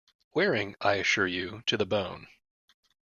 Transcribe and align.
Wearing, 0.33 0.75
I 0.81 0.95
assure 0.95 1.27
you, 1.27 1.61
to 1.67 1.77
the 1.77 1.85
bone! 1.85 2.27